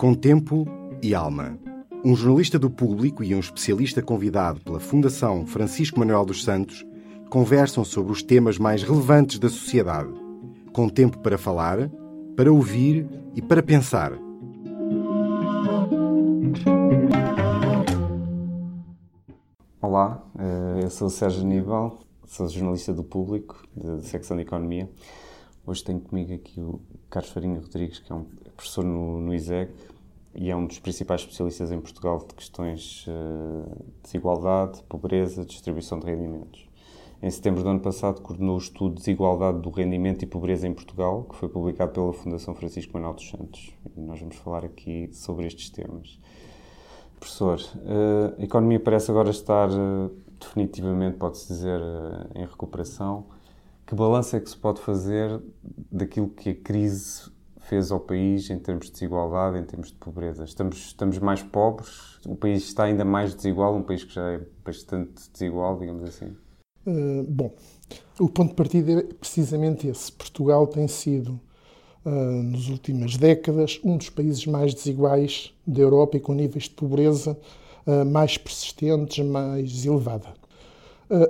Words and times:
Com 0.00 0.14
tempo 0.14 0.66
e 1.02 1.14
alma. 1.14 1.58
Um 2.02 2.16
jornalista 2.16 2.58
do 2.58 2.70
público 2.70 3.22
e 3.22 3.34
um 3.34 3.38
especialista 3.38 4.00
convidado 4.00 4.58
pela 4.62 4.80
Fundação 4.80 5.44
Francisco 5.44 5.98
Manuel 5.98 6.24
dos 6.24 6.42
Santos 6.42 6.86
conversam 7.28 7.84
sobre 7.84 8.10
os 8.10 8.22
temas 8.22 8.56
mais 8.56 8.82
relevantes 8.82 9.38
da 9.38 9.50
sociedade. 9.50 10.10
Com 10.72 10.88
tempo 10.88 11.18
para 11.18 11.36
falar, 11.36 11.90
para 12.34 12.50
ouvir 12.50 13.06
e 13.34 13.42
para 13.42 13.62
pensar. 13.62 14.14
Olá, 19.82 20.24
eh, 20.38 20.80
eu 20.84 20.88
sou 20.88 21.08
o 21.08 21.10
Sérgio 21.10 21.42
Aníbal, 21.42 21.98
sou 22.24 22.48
jornalista 22.48 22.94
do 22.94 23.04
público, 23.04 23.62
da 23.76 24.00
secção 24.00 24.34
de 24.38 24.44
Economia. 24.44 24.88
Hoje 25.66 25.84
tenho 25.84 26.00
comigo 26.00 26.32
aqui 26.32 26.58
o 26.60 26.80
Carlos 27.10 27.30
Farinha 27.30 27.60
Rodrigues, 27.60 27.98
que 27.98 28.10
é 28.10 28.14
um 28.14 28.24
professor 28.56 28.82
no, 28.82 29.20
no 29.20 29.34
ISEG 29.34 29.70
e 30.34 30.50
é 30.50 30.56
um 30.56 30.66
dos 30.66 30.78
principais 30.78 31.20
especialistas 31.20 31.70
em 31.70 31.80
Portugal 31.80 32.18
de 32.26 32.34
questões 32.34 33.06
uh, 33.06 33.68
de 33.68 34.02
desigualdade, 34.02 34.82
pobreza, 34.88 35.44
distribuição 35.44 36.00
de 36.00 36.06
rendimentos. 36.06 36.66
Em 37.22 37.30
setembro 37.30 37.62
do 37.62 37.68
ano 37.68 37.80
passado, 37.80 38.22
coordenou 38.22 38.54
o 38.54 38.58
estudo 38.58 38.94
Desigualdade 38.94 39.60
do 39.60 39.68
Rendimento 39.68 40.22
e 40.22 40.26
Pobreza 40.26 40.66
em 40.66 40.72
Portugal, 40.72 41.24
que 41.24 41.36
foi 41.36 41.48
publicado 41.50 41.92
pela 41.92 42.12
Fundação 42.14 42.54
Francisco 42.54 42.94
Manuel 42.94 43.12
dos 43.12 43.28
Santos. 43.28 43.74
E 43.94 44.00
nós 44.00 44.18
vamos 44.18 44.36
falar 44.36 44.64
aqui 44.64 45.10
sobre 45.12 45.46
estes 45.46 45.68
temas. 45.68 46.18
Professor, 47.18 47.60
uh, 47.60 48.40
a 48.40 48.42
economia 48.42 48.80
parece 48.80 49.10
agora 49.10 49.28
estar 49.28 49.68
uh, 49.68 50.10
definitivamente, 50.40 51.18
pode-se 51.18 51.48
dizer, 51.48 51.80
em 52.34 52.46
recuperação. 52.46 53.26
Que 53.90 53.96
balanço 53.96 54.36
é 54.36 54.40
que 54.40 54.48
se 54.48 54.56
pode 54.56 54.80
fazer 54.80 55.42
daquilo 55.90 56.28
que 56.28 56.50
a 56.50 56.54
crise 56.54 57.28
fez 57.58 57.90
ao 57.90 57.98
país 57.98 58.48
em 58.48 58.56
termos 58.56 58.86
de 58.86 58.92
desigualdade, 58.92 59.58
em 59.58 59.64
termos 59.64 59.88
de 59.88 59.96
pobreza? 59.96 60.44
Estamos, 60.44 60.76
estamos 60.76 61.18
mais 61.18 61.42
pobres? 61.42 62.20
O 62.24 62.36
país 62.36 62.62
está 62.62 62.84
ainda 62.84 63.04
mais 63.04 63.34
desigual? 63.34 63.74
Um 63.74 63.82
país 63.82 64.04
que 64.04 64.14
já 64.14 64.30
é 64.30 64.40
bastante 64.64 65.28
desigual, 65.32 65.76
digamos 65.76 66.04
assim? 66.04 66.36
Uh, 66.86 67.24
bom, 67.28 67.52
o 68.20 68.28
ponto 68.28 68.50
de 68.50 68.54
partida 68.54 68.92
é 68.92 69.02
precisamente 69.02 69.88
esse. 69.88 70.12
Portugal 70.12 70.68
tem 70.68 70.86
sido, 70.86 71.40
uh, 72.06 72.42
nas 72.44 72.68
últimas 72.68 73.16
décadas, 73.16 73.80
um 73.82 73.96
dos 73.96 74.08
países 74.08 74.46
mais 74.46 74.72
desiguais 74.72 75.52
da 75.66 75.80
Europa 75.80 76.16
e 76.16 76.20
com 76.20 76.32
níveis 76.32 76.68
de 76.68 76.76
pobreza 76.76 77.36
uh, 77.88 78.04
mais 78.04 78.38
persistentes, 78.38 79.26
mais 79.26 79.84
elevada. 79.84 80.39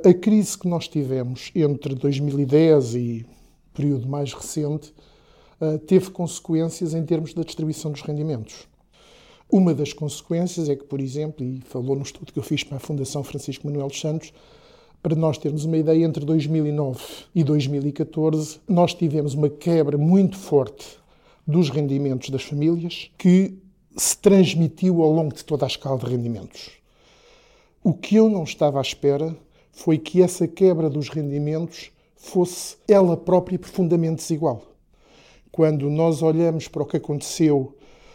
A 0.04 0.12
crise 0.12 0.58
que 0.58 0.68
nós 0.68 0.86
tivemos 0.86 1.50
entre 1.54 1.94
2010 1.94 2.94
e 2.96 3.26
período 3.72 4.06
mais 4.06 4.34
recente 4.34 4.92
teve 5.86 6.10
consequências 6.10 6.92
em 6.92 7.02
termos 7.02 7.32
da 7.32 7.42
distribuição 7.42 7.90
dos 7.90 8.02
rendimentos. 8.02 8.68
Uma 9.50 9.72
das 9.72 9.94
consequências 9.94 10.68
é 10.68 10.76
que, 10.76 10.84
por 10.84 11.00
exemplo, 11.00 11.42
e 11.42 11.62
falou 11.62 11.96
no 11.96 12.02
estudo 12.02 12.30
que 12.30 12.38
eu 12.38 12.42
fiz 12.42 12.62
para 12.62 12.76
a 12.76 12.80
Fundação 12.80 13.24
Francisco 13.24 13.66
Manuel 13.66 13.88
dos 13.88 13.98
Santos, 13.98 14.34
para 15.02 15.16
nós 15.16 15.38
termos 15.38 15.64
uma 15.64 15.78
ideia, 15.78 16.04
entre 16.04 16.26
2009 16.26 17.00
e 17.34 17.42
2014, 17.42 18.60
nós 18.68 18.92
tivemos 18.92 19.32
uma 19.32 19.48
quebra 19.48 19.96
muito 19.96 20.36
forte 20.36 20.98
dos 21.46 21.70
rendimentos 21.70 22.28
das 22.28 22.42
famílias 22.42 23.10
que 23.16 23.56
se 23.96 24.14
transmitiu 24.18 25.02
ao 25.02 25.10
longo 25.10 25.34
de 25.34 25.42
toda 25.42 25.64
a 25.64 25.68
escala 25.68 25.98
de 25.98 26.04
rendimentos. 26.04 26.70
O 27.82 27.94
que 27.94 28.16
eu 28.16 28.28
não 28.28 28.44
estava 28.44 28.78
à 28.78 28.82
espera 28.82 29.34
foi 29.72 29.98
que 29.98 30.22
essa 30.22 30.46
quebra 30.46 30.90
dos 30.90 31.08
rendimentos 31.08 31.90
fosse 32.16 32.76
ela 32.86 33.16
própria 33.16 33.58
profundamente 33.58 34.16
desigual. 34.16 34.62
Quando 35.50 35.88
nós 35.90 36.22
olhamos 36.22 36.68
para 36.68 36.82
o 36.82 36.86
que 36.86 36.96
aconteceu 36.96 37.74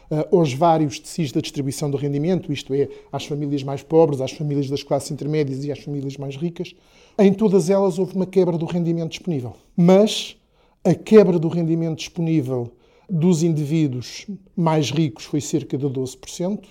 uh, 0.09 0.38
aos 0.38 0.53
vários 0.53 1.00
tecidos 1.00 1.31
da 1.31 1.42
distribuição 1.42 1.89
do 1.89 1.97
rendimento, 1.97 2.53
isto 2.53 2.73
é, 2.73 2.88
às 3.12 3.25
famílias 3.25 3.64
mais 3.64 3.84
pobres, 3.84 4.22
às 4.22 4.31
famílias 4.31 4.70
das 4.70 4.84
classes 4.84 5.12
intermédias 5.12 5.64
e 5.66 5.72
às 5.72 5.80
famílias 5.80 6.17
mais 6.17 6.35
ricas, 6.35 6.75
em 7.18 7.34
todas 7.34 7.69
elas 7.69 7.97
houve 7.97 8.16
uma 8.16 8.25
quebra 8.25 8.58
do 8.58 8.66
rendimento 8.66 9.12
disponível. 9.12 9.53
Mas 9.75 10.38
a 10.84 10.94
quebra 10.94 11.40
do 11.40 11.47
rendimento 11.47 11.97
disponível 11.97 12.72
dos 13.09 13.44
indivíduos 13.44 14.28
mais 14.56 14.91
ricos 14.91 15.25
foi 15.25 15.41
cerca 15.41 15.78
de 15.78 15.85
12%. 15.85 16.66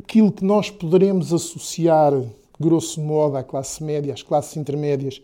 Aquilo 0.00 0.30
que 0.30 0.44
nós 0.44 0.70
poderemos 0.70 1.32
associar 1.32 2.12
grosso 2.60 3.00
modo, 3.00 3.36
à 3.36 3.42
classe 3.42 3.82
média, 3.82 4.12
às 4.12 4.22
classes 4.22 4.56
intermédias, 4.56 5.20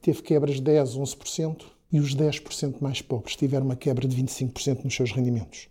teve 0.00 0.22
quebras 0.22 0.56
de 0.56 0.62
10, 0.62 0.96
11%, 0.96 1.62
e 1.94 2.00
os 2.00 2.12
10% 2.12 2.80
mais 2.80 3.00
pobres 3.00 3.36
tiveram 3.36 3.66
uma 3.66 3.76
quebra 3.76 4.08
de 4.08 4.20
25% 4.20 4.82
nos 4.82 4.96
seus 4.96 5.12
rendimentos. 5.12 5.68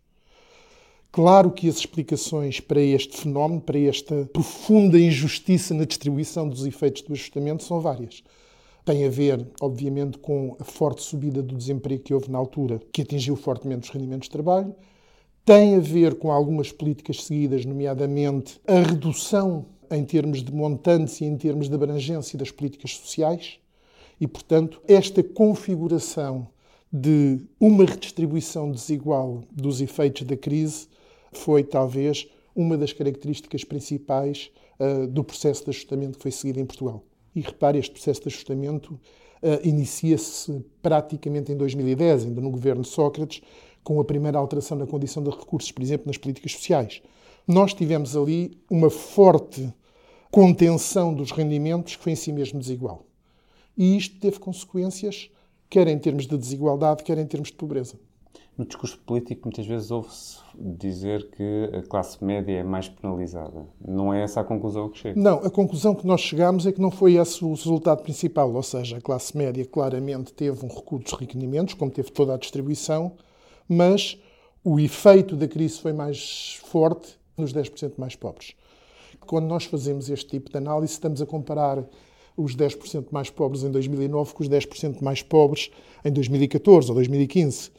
Claro 1.12 1.52
que 1.52 1.68
as 1.68 1.76
explicações 1.76 2.62
para 2.62 2.82
este 2.82 3.18
fenómeno, 3.18 3.60
para 3.60 3.78
esta 3.78 4.26
profunda 4.32 4.98
injustiça 4.98 5.74
na 5.74 5.84
distribuição 5.84 6.48
dos 6.48 6.66
efeitos 6.66 7.02
do 7.02 7.12
ajustamento, 7.12 7.64
são 7.64 7.82
várias. 7.82 8.24
Tem 8.86 9.06
a 9.06 9.10
ver, 9.10 9.46
obviamente, 9.62 10.18
com 10.18 10.56
a 10.60 10.64
forte 10.64 11.04
subida 11.04 11.44
do 11.44 11.56
desemprego 11.56 12.04
que 12.04 12.14
houve 12.14 12.32
na 12.32 12.38
altura, 12.38 12.80
que 12.92 13.02
atingiu 13.02 13.36
fortemente 13.36 13.90
os 13.90 13.90
rendimentos 13.90 14.28
de 14.28 14.32
trabalho. 14.32 14.74
Tem 15.46 15.76
a 15.76 15.80
ver 15.80 16.16
com 16.16 16.32
algumas 16.32 16.72
políticas 16.72 17.24
seguidas, 17.26 17.66
nomeadamente 17.66 18.62
a 18.66 18.80
redução 18.80 19.66
em 19.96 20.04
termos 20.04 20.44
de 20.44 20.52
montantes 20.54 21.22
e 21.22 21.26
em 21.26 21.38
termos 21.38 21.70
de 21.70 21.76
abrangência 21.76 22.38
das 22.38 22.52
políticas 22.52 22.96
sociais. 22.96 23.60
E, 24.20 24.28
portanto, 24.28 24.82
esta 24.88 25.22
configuração 25.24 26.48
de 26.92 27.40
uma 27.60 27.86
redistribuição 27.86 28.72
desigual 28.72 29.44
dos 29.52 29.82
efeitos 29.82 30.24
da 30.24 30.38
crise 30.38 30.88
foi 31.32 31.64
talvez 31.64 32.28
uma 32.56 32.78
das 32.78 32.94
características 32.94 33.64
principais 33.64 34.52
uh, 34.80 35.08
do 35.08 35.24
processo 35.24 35.64
de 35.64 35.72
ajustamento 35.72 36.18
que 36.18 36.22
foi 36.22 36.32
seguido 36.32 36.60
em 36.60 36.66
Portugal. 36.66 37.04
E 37.36 37.42
repare, 37.42 37.80
este 37.80 37.92
processo 37.92 38.22
de 38.22 38.28
ajustamento 38.28 38.94
uh, 38.94 39.68
inicia-se 39.68 40.64
praticamente 40.82 41.52
em 41.52 41.58
2010, 41.58 42.26
ainda 42.26 42.42
no 42.42 42.52
governo 42.52 42.84
Sócrates, 42.84 43.42
com 43.84 44.00
a 44.00 44.06
primeira 44.06 44.38
alteração 44.38 44.78
na 44.78 44.86
condição 44.86 45.24
de 45.24 45.30
recursos, 45.30 45.72
por 45.72 45.82
exemplo, 45.82 46.08
nas 46.08 46.18
políticas 46.18 46.54
sociais. 46.54 47.02
Nós 47.48 47.74
tivemos 47.74 48.16
ali 48.16 48.58
uma 48.70 48.90
forte 48.90 49.74
contenção 50.34 51.14
dos 51.14 51.30
rendimentos 51.30 51.96
que 51.96 52.02
foi 52.02 52.14
em 52.14 52.16
si 52.16 52.34
mesmo 52.34 52.60
desigual. 52.60 53.06
E 53.78 53.96
isto 53.96 54.20
teve 54.20 54.40
consequências, 54.40 55.30
quer 55.70 55.88
em 55.88 56.00
termos 56.00 56.26
de 56.26 56.36
desigualdade, 56.36 57.04
quer 57.04 57.20
em 57.20 57.26
termos 57.28 57.50
de 57.50 57.56
pobreza. 57.56 58.00
No 58.58 58.66
discurso 58.66 58.98
político, 59.06 59.42
muitas 59.46 59.68
vezes 59.68 59.92
ouve-se 59.92 60.40
dizer 60.58 61.30
que 61.30 61.70
a 61.78 61.84
classe 61.84 62.24
média 62.24 62.52
é 62.52 62.64
mais 62.64 62.90
penalizada. 62.90 63.68
Não 63.80 64.12
é 64.12 64.24
essa 64.24 64.42
a 64.42 64.44
conclusão 64.44 64.90
que 64.90 64.98
chega? 64.98 65.22
Não, 65.22 65.38
a 65.38 65.52
conclusão 65.52 65.94
que 65.94 66.08
nós 66.08 66.22
chegamos 66.22 66.66
é 66.66 66.72
que 66.72 66.82
não 66.82 66.90
foi 66.90 67.14
esse 67.14 67.46
o 67.46 67.54
resultado 67.54 68.02
principal. 68.02 68.52
Ou 68.52 68.64
seja, 68.64 68.98
a 68.98 69.02
classe 69.02 69.38
média 69.38 69.64
claramente 69.68 70.34
teve 70.34 70.66
um 70.66 70.68
recuo 70.68 70.98
dos 70.98 71.14
rendimentos, 71.14 71.76
como 71.76 71.92
teve 71.92 72.12
toda 72.12 72.34
a 72.34 72.38
distribuição, 72.38 73.12
mas 73.70 74.20
o 74.64 74.80
efeito 74.80 75.36
da 75.36 75.48
crise 75.48 75.80
foi 75.80 75.94
mais 75.94 76.60
forte 76.66 77.20
nos 77.38 77.54
10% 77.54 77.94
mais 77.98 78.16
pobres. 78.16 78.56
Quando 79.26 79.48
nós 79.48 79.66
fazemos 79.66 80.10
este 80.10 80.28
tipo 80.28 80.50
de 80.50 80.58
análise, 80.58 80.94
estamos 80.94 81.22
a 81.22 81.26
comparar 81.26 81.84
os 82.36 82.56
10% 82.56 83.08
mais 83.12 83.30
pobres 83.30 83.64
em 83.64 83.72
2009 83.72 84.34
com 84.34 84.44
os 84.44 84.50
10% 84.50 85.02
mais 85.02 85.22
pobres 85.22 85.72
em 86.04 86.12
2014 86.12 86.90
ou 86.90 86.96
2015. 86.96 87.72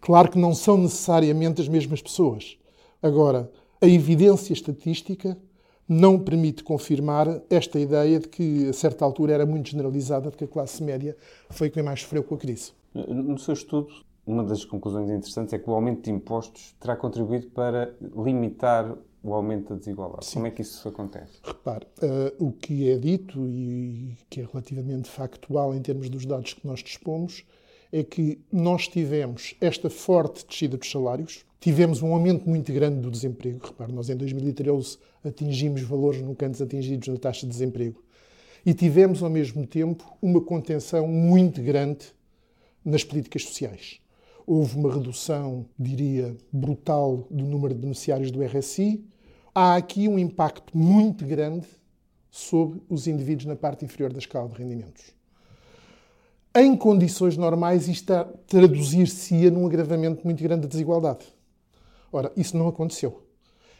Claro 0.00 0.30
que 0.30 0.38
não 0.38 0.54
são 0.54 0.76
necessariamente 0.76 1.60
as 1.60 1.68
mesmas 1.68 2.02
pessoas. 2.02 2.56
Agora, 3.02 3.50
a 3.80 3.86
evidência 3.86 4.52
estatística 4.52 5.36
não 5.88 6.18
permite 6.18 6.62
confirmar 6.62 7.42
esta 7.50 7.78
ideia 7.78 8.20
de 8.20 8.28
que, 8.28 8.68
a 8.68 8.72
certa 8.72 9.04
altura, 9.04 9.32
era 9.32 9.46
muito 9.46 9.70
generalizada 9.70 10.30
de 10.30 10.36
que 10.36 10.44
a 10.44 10.48
classe 10.48 10.82
média 10.82 11.16
foi 11.50 11.68
quem 11.68 11.82
mais 11.82 12.00
sofreu 12.00 12.22
com 12.22 12.34
a 12.34 12.38
crise. 12.38 12.72
No 12.94 13.38
seu 13.38 13.54
estudo, 13.54 13.88
uma 14.26 14.44
das 14.44 14.64
conclusões 14.64 15.10
interessantes 15.10 15.52
é 15.52 15.58
que 15.58 15.68
o 15.68 15.72
aumento 15.72 16.02
de 16.02 16.10
impostos 16.10 16.74
terá 16.78 16.94
contribuído 16.94 17.48
para 17.48 17.94
limitar 18.16 18.96
o 19.22 19.34
aumento 19.34 19.70
da 19.70 19.78
desigualdade. 19.78 20.26
Sim. 20.26 20.34
Como 20.34 20.46
é 20.46 20.50
que 20.50 20.62
isso 20.62 20.88
acontece? 20.88 21.32
Repare, 21.42 21.86
uh, 22.02 22.44
o 22.44 22.52
que 22.52 22.90
é 22.90 22.98
dito 22.98 23.46
e 23.48 24.16
que 24.28 24.40
é 24.40 24.44
relativamente 24.50 25.08
factual 25.08 25.74
em 25.74 25.80
termos 25.80 26.08
dos 26.08 26.26
dados 26.26 26.54
que 26.54 26.66
nós 26.66 26.80
dispomos 26.80 27.44
é 27.92 28.02
que 28.02 28.40
nós 28.50 28.88
tivemos 28.88 29.54
esta 29.60 29.90
forte 29.90 30.46
descida 30.46 30.76
dos 30.76 30.90
salários, 30.90 31.44
tivemos 31.60 32.02
um 32.02 32.12
aumento 32.12 32.48
muito 32.48 32.72
grande 32.72 33.00
do 33.00 33.10
desemprego. 33.10 33.66
Repare, 33.66 33.92
nós 33.92 34.08
em 34.08 34.16
2013 34.16 34.98
atingimos 35.22 35.82
valores 35.82 36.20
nunca 36.22 36.46
antes 36.46 36.60
atingidos 36.60 37.08
na 37.08 37.18
taxa 37.18 37.46
de 37.46 37.52
desemprego. 37.52 38.02
E 38.64 38.72
tivemos, 38.72 39.22
ao 39.22 39.30
mesmo 39.30 39.66
tempo, 39.66 40.04
uma 40.22 40.40
contenção 40.40 41.06
muito 41.06 41.60
grande 41.62 42.06
nas 42.84 43.04
políticas 43.04 43.44
sociais. 43.44 44.00
Houve 44.46 44.76
uma 44.76 44.92
redução, 44.92 45.66
diria, 45.78 46.36
brutal 46.52 47.26
do 47.30 47.44
número 47.44 47.74
de 47.74 47.80
beneficiários 47.80 48.30
do 48.30 48.42
RSI. 48.42 49.04
Há 49.54 49.76
aqui 49.76 50.08
um 50.08 50.18
impacto 50.18 50.76
muito 50.76 51.26
grande 51.26 51.66
sobre 52.30 52.80
os 52.88 53.06
indivíduos 53.06 53.44
na 53.44 53.54
parte 53.54 53.84
inferior 53.84 54.10
da 54.10 54.18
escala 54.18 54.48
de 54.48 54.56
rendimentos. 54.56 55.14
Em 56.54 56.74
condições 56.74 57.36
normais, 57.36 57.86
isto 57.86 58.12
traduzir-se-ia 58.46 59.50
num 59.50 59.66
agravamento 59.66 60.24
muito 60.24 60.42
grande 60.42 60.62
da 60.62 60.68
desigualdade. 60.68 61.26
Ora, 62.10 62.32
isso 62.34 62.56
não 62.56 62.66
aconteceu. 62.66 63.26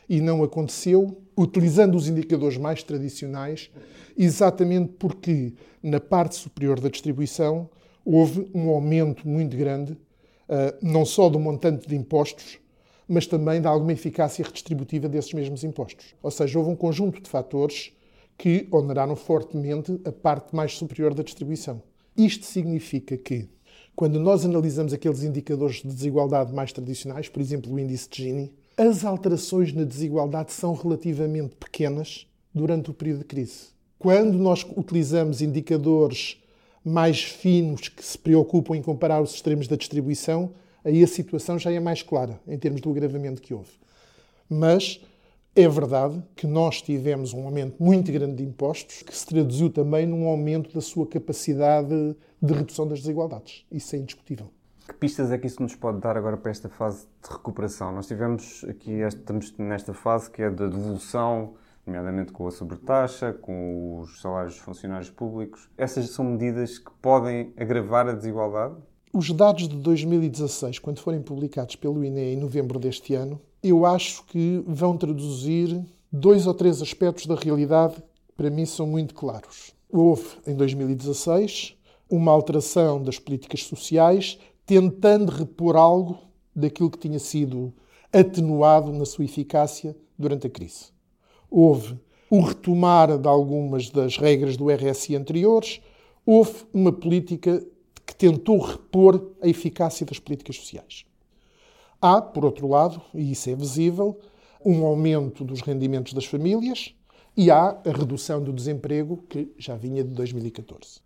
e 0.08 0.20
não 0.20 0.42
aconteceu 0.42 1.22
utilizando 1.34 1.94
os 1.94 2.06
indicadores 2.06 2.58
mais 2.58 2.82
tradicionais, 2.82 3.70
exatamente 4.18 4.92
porque 4.98 5.54
na 5.82 6.00
parte 6.00 6.34
superior 6.34 6.78
da 6.80 6.90
distribuição 6.90 7.70
houve 8.04 8.50
um 8.52 8.68
aumento 8.68 9.26
muito 9.26 9.56
grande, 9.56 9.96
eh, 10.48 10.74
não 10.82 11.06
só 11.06 11.30
do 11.30 11.38
montante 11.38 11.88
de 11.88 11.96
impostos, 11.96 12.58
mas 13.12 13.26
também 13.26 13.60
de 13.60 13.66
alguma 13.66 13.92
eficácia 13.92 14.42
redistributiva 14.42 15.06
desses 15.06 15.34
mesmos 15.34 15.62
impostos. 15.62 16.14
Ou 16.22 16.30
seja, 16.30 16.58
houve 16.58 16.70
um 16.70 16.76
conjunto 16.76 17.20
de 17.20 17.28
fatores 17.28 17.92
que 18.38 18.66
oneraram 18.72 19.14
fortemente 19.14 20.00
a 20.06 20.10
parte 20.10 20.56
mais 20.56 20.78
superior 20.78 21.12
da 21.12 21.22
distribuição. 21.22 21.82
Isto 22.16 22.46
significa 22.46 23.14
que, 23.18 23.50
quando 23.94 24.18
nós 24.18 24.46
analisamos 24.46 24.94
aqueles 24.94 25.22
indicadores 25.22 25.82
de 25.82 25.88
desigualdade 25.88 26.54
mais 26.54 26.72
tradicionais, 26.72 27.28
por 27.28 27.42
exemplo, 27.42 27.70
o 27.70 27.78
índice 27.78 28.08
de 28.08 28.22
Gini, 28.22 28.52
as 28.78 29.04
alterações 29.04 29.74
na 29.74 29.84
desigualdade 29.84 30.50
são 30.50 30.72
relativamente 30.72 31.54
pequenas 31.56 32.26
durante 32.54 32.90
o 32.90 32.94
período 32.94 33.18
de 33.18 33.26
crise. 33.26 33.66
Quando 33.98 34.38
nós 34.38 34.66
utilizamos 34.74 35.42
indicadores 35.42 36.38
mais 36.82 37.22
finos 37.22 37.88
que 37.88 38.02
se 38.02 38.16
preocupam 38.16 38.74
em 38.74 38.82
comparar 38.82 39.20
os 39.20 39.34
extremos 39.34 39.68
da 39.68 39.76
distribuição, 39.76 40.50
aí 40.84 41.02
a 41.02 41.06
situação 41.06 41.58
já 41.58 41.70
é 41.70 41.80
mais 41.80 42.02
clara 42.02 42.40
em 42.46 42.58
termos 42.58 42.80
do 42.80 42.90
agravamento 42.90 43.40
que 43.40 43.54
houve. 43.54 43.72
Mas 44.48 45.00
é 45.54 45.68
verdade 45.68 46.22
que 46.34 46.46
nós 46.46 46.80
tivemos 46.80 47.34
um 47.34 47.44
aumento 47.44 47.82
muito 47.82 48.10
grande 48.10 48.36
de 48.36 48.42
impostos, 48.42 49.02
que 49.02 49.14
se 49.14 49.26
traduziu 49.26 49.70
também 49.70 50.06
num 50.06 50.26
aumento 50.26 50.72
da 50.72 50.80
sua 50.80 51.06
capacidade 51.06 52.16
de 52.40 52.52
redução 52.54 52.88
das 52.88 53.00
desigualdades. 53.00 53.66
Isso 53.70 53.94
é 53.94 53.98
indiscutível. 53.98 54.50
Que 54.86 54.94
pistas 54.94 55.30
é 55.30 55.38
que 55.38 55.46
isso 55.46 55.62
nos 55.62 55.76
pode 55.76 56.00
dar 56.00 56.16
agora 56.16 56.36
para 56.36 56.50
esta 56.50 56.68
fase 56.68 57.06
de 57.22 57.30
recuperação? 57.30 57.92
Nós 57.92 58.06
tivemos 58.06 58.64
aqui, 58.68 58.92
estamos 59.00 59.56
nesta 59.58 59.94
fase 59.94 60.30
que 60.30 60.42
é 60.42 60.50
da 60.50 60.66
devolução, 60.66 61.54
nomeadamente 61.86 62.32
com 62.32 62.46
a 62.46 62.50
sobretaxa, 62.50 63.32
com 63.32 64.00
os 64.00 64.20
salários 64.20 64.54
dos 64.54 64.62
funcionários 64.62 65.10
públicos. 65.10 65.70
Essas 65.76 66.10
são 66.10 66.24
medidas 66.24 66.78
que 66.78 66.90
podem 67.00 67.52
agravar 67.56 68.08
a 68.08 68.12
desigualdade? 68.12 68.74
Os 69.14 69.30
dados 69.30 69.68
de 69.68 69.76
2016, 69.76 70.78
quando 70.78 71.00
forem 71.00 71.20
publicados 71.20 71.76
pelo 71.76 72.02
INE 72.02 72.32
em 72.32 72.36
novembro 72.36 72.78
deste 72.78 73.14
ano, 73.14 73.38
eu 73.62 73.84
acho 73.84 74.24
que 74.24 74.64
vão 74.66 74.96
traduzir 74.96 75.84
dois 76.10 76.46
ou 76.46 76.54
três 76.54 76.80
aspectos 76.80 77.26
da 77.26 77.34
realidade 77.34 77.96
que 77.96 78.32
para 78.34 78.48
mim 78.48 78.64
são 78.64 78.86
muito 78.86 79.14
claros. 79.14 79.74
Houve, 79.90 80.38
em 80.46 80.54
2016, 80.54 81.74
uma 82.08 82.32
alteração 82.32 83.02
das 83.02 83.18
políticas 83.18 83.64
sociais 83.64 84.38
tentando 84.64 85.30
repor 85.30 85.76
algo 85.76 86.18
daquilo 86.56 86.90
que 86.90 86.96
tinha 86.96 87.18
sido 87.18 87.70
atenuado 88.10 88.94
na 88.94 89.04
sua 89.04 89.26
eficácia 89.26 89.94
durante 90.18 90.46
a 90.46 90.50
crise. 90.50 90.86
Houve 91.50 92.00
o 92.30 92.40
retomar 92.40 93.18
de 93.18 93.28
algumas 93.28 93.90
das 93.90 94.16
regras 94.16 94.56
do 94.56 94.70
RSI 94.70 95.16
anteriores, 95.16 95.82
houve 96.24 96.64
uma 96.72 96.90
política 96.90 97.62
tentou 98.22 98.60
repor 98.60 99.32
a 99.42 99.48
eficácia 99.48 100.06
das 100.06 100.20
políticas 100.20 100.54
sociais. 100.54 101.04
Há, 102.00 102.22
por 102.22 102.44
outro 102.44 102.68
lado, 102.68 103.02
e 103.12 103.32
isso 103.32 103.50
é 103.50 103.54
visível, 103.56 104.16
um 104.64 104.86
aumento 104.86 105.42
dos 105.42 105.60
rendimentos 105.60 106.12
das 106.12 106.24
famílias 106.24 106.94
e 107.36 107.50
há 107.50 107.76
a 107.84 107.90
redução 107.90 108.40
do 108.40 108.52
desemprego 108.52 109.24
que 109.28 109.52
já 109.58 109.74
vinha 109.74 110.04
de 110.04 110.10
2014. 110.10 111.00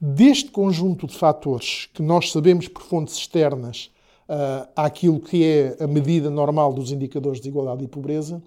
Deste 0.00 0.50
conjunto 0.50 1.06
de 1.06 1.14
fatores 1.14 1.90
que 1.92 2.00
nós 2.00 2.32
sabemos 2.32 2.66
por 2.66 2.82
fontes 2.82 3.16
externas 3.16 3.90
uh, 4.26 4.70
àquilo 4.74 5.20
que 5.20 5.44
é 5.44 5.76
a 5.84 5.86
medida 5.86 6.30
normal 6.30 6.72
dos 6.72 6.92
indicadores 6.92 7.42
de 7.42 7.48
igualdade 7.50 7.84
e 7.84 7.88
pobreza, 7.88 8.42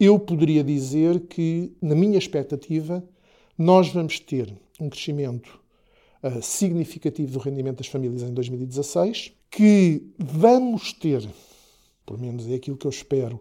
eu 0.00 0.18
poderia 0.18 0.64
dizer 0.64 1.20
que, 1.28 1.72
na 1.80 1.94
minha 1.94 2.18
expectativa, 2.18 3.04
nós 3.56 3.88
vamos 3.88 4.18
ter 4.18 4.52
um 4.80 4.90
crescimento 4.90 5.61
uh, 6.22 6.42
significativo 6.42 7.32
do 7.32 7.38
rendimento 7.38 7.78
das 7.78 7.86
famílias 7.86 8.22
em 8.22 8.32
2016, 8.32 9.32
que 9.50 10.02
vamos 10.18 10.92
ter, 10.92 11.28
pelo 12.06 12.18
menos 12.18 12.48
é 12.48 12.54
aquilo 12.54 12.76
que 12.76 12.86
eu 12.86 12.90
espero, 12.90 13.40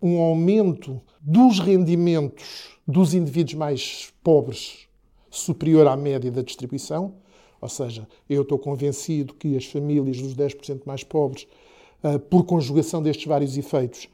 um 0.00 0.18
aumento 0.20 1.00
dos 1.20 1.60
rendimentos 1.60 2.70
dos 2.86 3.14
indivíduos 3.14 3.54
mais 3.54 4.12
pobres 4.22 4.88
superior 5.30 5.86
à 5.86 5.96
média 5.96 6.30
da 6.30 6.42
distribuição, 6.42 7.14
ou 7.60 7.68
seja, 7.68 8.08
eu 8.28 8.42
estou 8.42 8.58
convencido 8.58 9.34
que 9.34 9.56
as 9.56 9.64
famílias 9.64 10.20
dos 10.20 10.34
10% 10.34 10.82
mais 10.84 11.04
pobres, 11.04 11.46
ah, 12.02 12.18
por 12.18 12.44
conjugação 12.44 13.00
destes 13.00 13.26
vários 13.26 13.56
efeitos, 13.56 14.08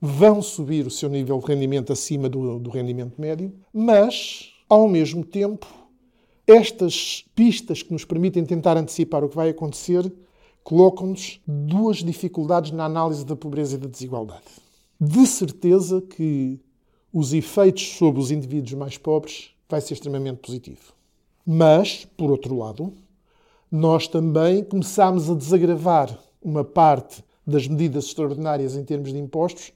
vão 0.00 0.42
subir 0.42 0.86
o 0.86 0.90
seu 0.90 1.08
nível 1.08 1.38
de 1.38 1.46
rendimento 1.46 1.92
acima 1.92 2.28
do, 2.28 2.58
do 2.58 2.70
rendimento 2.70 3.18
médio, 3.18 3.52
mas, 3.72 4.52
ao 4.68 4.86
mesmo 4.86 5.24
tempo, 5.24 5.66
estas 6.46 7.24
pistas 7.34 7.82
que 7.82 7.92
nos 7.92 8.04
permitem 8.04 8.44
tentar 8.44 8.76
antecipar 8.76 9.24
o 9.24 9.28
que 9.28 9.36
vai 9.36 9.50
acontecer 9.50 10.10
colocam-nos 10.62 11.40
duas 11.46 11.98
dificuldades 11.98 12.70
na 12.70 12.84
análise 12.84 13.24
da 13.24 13.36
pobreza 13.36 13.76
e 13.76 13.78
da 13.78 13.88
desigualdade. 13.88 14.44
De 15.00 15.26
certeza 15.26 16.00
que 16.02 16.60
os 17.12 17.32
efeitos 17.32 17.96
sobre 17.96 18.20
os 18.20 18.30
indivíduos 18.30 18.74
mais 18.74 18.96
pobres 18.96 19.50
vai 19.68 19.80
ser 19.80 19.94
extremamente 19.94 20.38
positivo. 20.38 20.92
Mas, 21.46 22.04
por 22.16 22.30
outro 22.30 22.56
lado, 22.56 22.92
nós 23.70 24.06
também 24.06 24.62
começámos 24.62 25.30
a 25.30 25.34
desagravar 25.34 26.16
uma 26.42 26.64
parte 26.64 27.24
das 27.46 27.66
medidas 27.66 28.06
extraordinárias 28.06 28.76
em 28.76 28.84
termos 28.84 29.12
de 29.12 29.18
impostos 29.18 29.72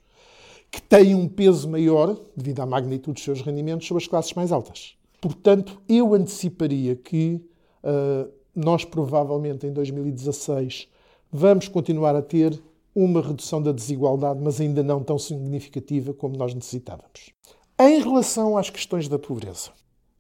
que 0.71 0.83
têm 0.83 1.15
um 1.15 1.29
peso 1.29 1.69
maior, 1.69 2.17
devido 2.37 2.61
à 2.61 2.67
magnitude 2.67 3.15
dos 3.15 3.23
seus 3.23 3.41
rendimentos, 3.41 3.87
sobre 3.87 4.03
as 4.03 4.09
classes 4.09 4.33
mais 4.35 4.51
altas. 4.51 4.97
Portanto, 5.25 5.81
eu 5.89 6.13
anteciparia 6.13 6.95
que 6.95 7.41
uh, 7.83 8.31
nós 8.55 8.85
provavelmente 8.85 9.67
em 9.67 9.73
2016 9.73 10.87
vamos 11.33 11.67
continuar 11.67 12.15
a 12.15 12.21
ter 12.21 12.63
uma 12.95 13.23
redução 13.23 13.63
da 13.63 13.73
desigualdade, 13.73 14.39
mas 14.43 14.61
ainda 14.61 14.83
não 14.83 15.03
tão 15.03 15.19
significativa 15.19 16.13
como 16.13 16.37
nós 16.37 16.53
necessitávamos. 16.53 17.31
Em 17.81 18.03
relação 18.03 18.59
às 18.59 18.69
questões 18.69 19.09
da 19.09 19.19
pobreza, 19.19 19.71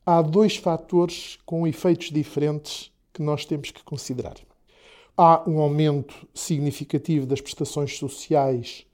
há 0.07 0.23
dois 0.23 0.57
fatores 0.57 1.39
com 1.45 1.67
efeitos 1.67 2.11
diferentes 2.11 2.91
que 3.13 3.21
nós 3.21 3.45
temos 3.45 3.71
que 3.71 3.85
considerar. 3.85 4.37
Há 5.15 5.45
um 5.47 5.59
aumento 5.59 6.27
significativo 6.33 7.27
das 7.27 7.43
prestações 7.43 7.99
sociais, 7.99 8.87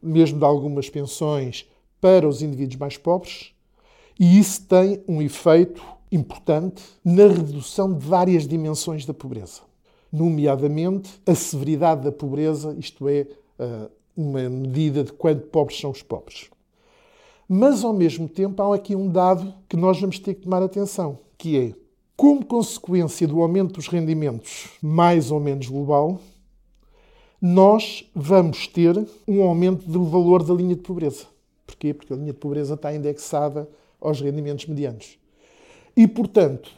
mesmo 0.00 0.38
de 0.38 0.44
algumas 0.44 0.88
pensões, 0.88 1.68
para 2.00 2.28
os 2.28 2.40
indivíduos 2.40 2.78
mais 2.78 2.96
pobres, 2.96 3.55
e 4.18 4.38
isso 4.38 4.62
tem 4.66 5.02
um 5.06 5.20
efeito 5.20 5.82
importante 6.10 6.82
na 7.04 7.26
redução 7.26 7.92
de 7.92 8.06
várias 8.06 8.46
dimensões 8.46 9.04
da 9.04 9.12
pobreza, 9.12 9.60
nomeadamente 10.12 11.20
a 11.26 11.34
severidade 11.34 12.02
da 12.02 12.12
pobreza, 12.12 12.74
isto 12.78 13.08
é, 13.08 13.26
eh, 13.58 13.90
uma 14.16 14.48
medida 14.48 15.04
de 15.04 15.12
quanto 15.12 15.46
pobres 15.48 15.78
são 15.78 15.90
os 15.90 16.02
pobres. 16.02 16.48
Mas, 17.48 17.84
ao 17.84 17.92
mesmo 17.92 18.28
tempo, 18.28 18.60
há 18.62 18.74
aqui 18.74 18.96
um 18.96 19.08
dado 19.08 19.54
que 19.68 19.76
nós 19.76 20.00
vamos 20.00 20.18
ter 20.18 20.34
que 20.34 20.42
tomar 20.42 20.62
atenção, 20.62 21.18
que 21.36 21.58
é, 21.58 21.74
como 22.16 22.44
consequência 22.44 23.28
do 23.28 23.42
aumento 23.42 23.74
dos 23.74 23.88
rendimentos 23.88 24.70
mais 24.82 25.30
ou 25.30 25.38
menos 25.38 25.68
global, 25.68 26.18
nós 27.40 28.10
vamos 28.14 28.66
ter 28.66 29.06
um 29.28 29.42
aumento 29.42 29.86
do 29.88 30.04
valor 30.04 30.42
da 30.42 30.54
linha 30.54 30.74
de 30.74 30.80
pobreza. 30.80 31.26
Porquê? 31.66 31.92
Porque 31.92 32.12
a 32.12 32.16
linha 32.16 32.32
de 32.32 32.38
pobreza 32.38 32.74
está 32.74 32.94
indexada 32.94 33.68
aos 34.06 34.20
rendimentos 34.20 34.66
medianos. 34.66 35.18
E, 35.96 36.06
portanto, 36.06 36.70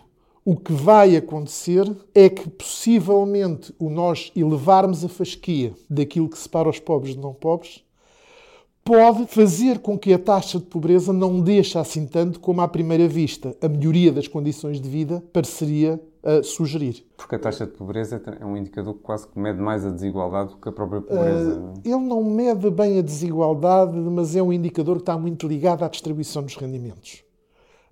o 0.44 0.56
que 0.56 0.73
vai 0.73 1.16
acontecer 1.16 1.85
é 2.14 2.28
que 2.28 2.49
possivelmente 2.49 3.75
o 3.78 3.90
nós 3.90 4.32
elevarmos 4.35 5.04
a 5.04 5.08
fasquia 5.08 5.75
daquilo 5.90 6.28
que 6.28 6.38
separa 6.38 6.68
os 6.68 6.78
pobres 6.78 7.14
de 7.14 7.20
não 7.20 7.35
pobres 7.35 7.85
pode 8.88 9.26
fazer 9.26 9.80
com 9.80 9.99
que 9.99 10.14
a 10.14 10.18
taxa 10.18 10.59
de 10.59 10.64
pobreza 10.64 11.12
não 11.12 11.42
deixe 11.42 11.76
assim 11.76 12.07
tanto 12.07 12.40
como 12.40 12.62
à 12.62 12.66
primeira 12.66 13.07
vista 13.07 13.54
a 13.61 13.68
melhoria 13.68 14.11
das 14.11 14.26
condições 14.26 14.80
de 14.80 14.88
vida 14.88 15.23
pareceria 15.30 16.00
a 16.25 16.42
sugerir. 16.42 17.04
Porque 17.14 17.35
a 17.35 17.38
taxa 17.38 17.66
de 17.66 17.73
pobreza 17.73 18.23
é 18.40 18.47
um 18.47 18.57
indicador 18.57 18.95
que 18.95 19.00
quase 19.00 19.28
que 19.28 19.38
mede 19.38 19.61
mais 19.61 19.85
a 19.85 19.90
desigualdade 19.90 20.52
do 20.52 20.57
que 20.57 20.71
a 20.71 20.73
própria 20.73 21.02
pobreza. 21.02 21.61
Uh, 21.61 21.75
ele 21.85 22.00
não 22.00 22.25
mede 22.25 22.71
bem 22.71 22.99
a 22.99 23.02
desigualdade, 23.02 23.95
mas 23.95 24.35
é 24.35 24.42
um 24.42 24.50
indicador 24.50 24.97
que 24.97 25.02
está 25.02 25.18
muito 25.18 25.47
ligado 25.47 25.85
à 25.85 25.88
distribuição 25.88 26.42
dos 26.42 26.57
rendimentos. 26.57 27.23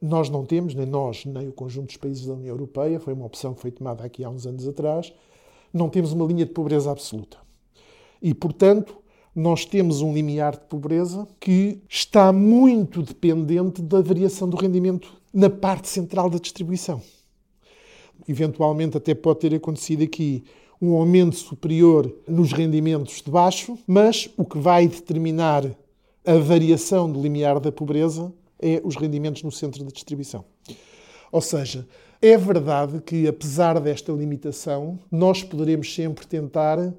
Nós 0.01 0.31
não 0.31 0.47
temos, 0.47 0.75
nem 0.75 0.87
nós, 0.87 1.27
nem 1.27 1.47
o 1.47 1.53
conjunto 1.53 1.89
dos 1.89 1.99
países 1.99 2.25
da 2.25 2.33
União 2.33 2.55
Europeia, 2.55 2.99
foi 2.99 3.13
uma 3.13 3.27
opção 3.27 3.53
que 3.53 3.61
foi 3.61 3.71
tomada 3.71 4.03
aqui 4.03 4.25
há 4.25 4.31
uns 4.31 4.47
anos 4.47 4.67
atrás, 4.67 5.13
não 5.75 5.91
temos 5.91 6.15
uma 6.15 6.25
linha 6.25 6.47
de 6.47 6.53
pobreza 6.53 6.91
absoluta. 6.91 7.37
E, 8.23 8.33
portanto, 8.33 8.97
nós 9.37 9.67
temos 9.67 10.01
um 10.01 10.15
limiar 10.15 10.53
de 10.53 10.65
pobreza 10.65 11.29
que 11.39 11.79
está 11.87 12.33
muito 12.33 13.03
dependente 13.03 13.83
da 13.83 14.01
variação 14.01 14.49
do 14.49 14.57
rendimento 14.57 15.13
na 15.31 15.51
parte 15.51 15.91
central 15.91 16.31
da 16.31 16.39
distribuição. 16.39 17.03
Eventualmente, 18.27 18.97
até 18.97 19.15
pode 19.15 19.41
ter 19.41 19.55
acontecido 19.55 20.03
aqui 20.03 20.43
um 20.81 20.95
aumento 20.95 21.37
superior 21.37 22.11
nos 22.27 22.51
rendimentos 22.53 23.21
de 23.21 23.31
baixo, 23.31 23.79
mas 23.87 24.31
o 24.39 24.45
que 24.45 24.57
vai 24.57 24.89
determinar 24.89 25.65
a 26.27 26.39
variação 26.39 27.11
do 27.13 27.21
limiar 27.21 27.61
da 27.61 27.71
pobreza 27.71 28.33
é 28.59 28.81
os 28.83 28.97
rendimentos 28.97 29.43
no 29.43 29.53
centro 29.53 29.85
de 29.85 29.93
distribuição. 29.93 30.47
Ou 31.31 31.43
seja, 31.43 31.87
é 32.23 32.39
verdade 32.39 33.03
que, 33.03 33.29
apesar 33.29 33.79
desta 33.81 34.13
limitação, 34.13 34.99
nós 35.11 35.43
poderemos 35.43 35.95
sempre 35.95 36.27
tentar 36.27 36.95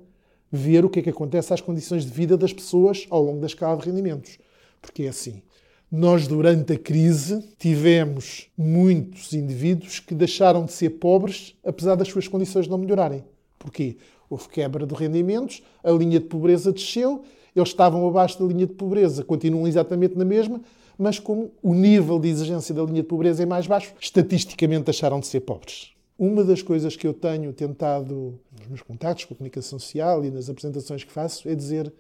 ver 0.52 0.86
o 0.86 0.90
que 0.90 1.00
é 1.00 1.02
que 1.02 1.10
acontece 1.10 1.54
às 1.54 1.62
condições 1.62 2.06
de 2.06 2.12
vida 2.12 2.38
das 2.38 2.54
pessoas 2.54 3.06
ao 3.10 3.22
longo 3.22 3.40
da 3.40 3.48
escala 3.48 3.78
de 3.78 3.86
rendimentos. 3.86 4.38
Porque 4.82 5.04
é 5.04 5.10
assim. 5.10 5.42
Nós, 5.92 6.28
durante 6.28 6.74
a 6.74 6.78
crise, 6.78 7.44
tivemos 7.58 8.50
muitos 8.58 9.32
indivíduos 9.34 10.00
que 10.00 10.14
deixaram 10.14 10.66
de 10.66 10.74
ser 10.74 10.92
pobres, 10.92 11.56
apesar 11.66 11.96
das 11.96 12.10
suas 12.10 12.28
condições 12.28 12.68
não 12.68 12.78
melhorarem. 12.78 13.24
Porquê? 13.58 13.96
Houve 14.30 14.50
quebra 14.50 14.86
de 14.86 14.94
rendimentos, 14.94 15.64
a 15.82 15.92
linha 15.92 16.20
de 16.20 16.26
pobreza 16.26 16.74
desceu, 16.74 17.24
eles 17.56 17.70
estavam 17.70 18.06
abaixo 18.08 18.38
da 18.38 18.46
linha 18.46 18.68
de 18.68 18.74
pobreza, 18.74 19.24
continuam 19.24 19.66
exatamente 19.66 20.18
na 20.18 20.26
mesma, 20.26 20.62
mas 20.98 21.20
como 21.20 21.52
o 21.64 21.74
nível 21.74 22.20
de 22.20 22.28
exigência 22.28 22.76
da 22.76 22.84
linha 22.84 23.02
de 23.02 23.08
pobreza 23.08 23.44
é 23.44 23.46
mais 23.46 23.66
baixo, 23.66 23.94
estatisticamente 24.00 24.84
deixaram 24.84 25.20
de 25.22 25.28
ser 25.28 25.40
pobres. 25.42 25.97
Uma 26.18 26.44
das 26.44 26.64
coisas 26.64 26.96
que 26.96 27.06
eu 27.06 27.14
tenho 27.14 27.54
tentado 27.54 28.40
nos 28.58 28.68
meus 28.68 28.82
contactos 28.82 29.26
com 29.26 29.34
a 29.34 29.38
comunicação 29.38 29.78
social 29.78 30.26
e 30.26 30.32
nas 30.32 30.50
apresentações 30.50 31.04
que 31.04 31.12
faço 31.12 31.48
é 31.48 31.54
dizer: 31.54 31.94